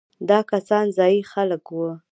[0.29, 1.89] دا کسان ځايي خلک وو.